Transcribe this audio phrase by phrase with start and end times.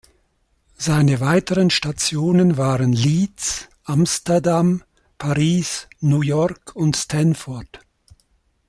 [0.79, 4.83] Seine weiteren Stationen waren Leeds, Amsterdam,
[5.19, 7.81] Paris, New York und Stanford.